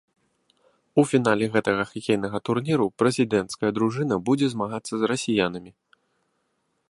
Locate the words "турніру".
2.49-2.87